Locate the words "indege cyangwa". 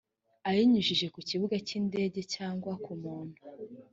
1.79-2.71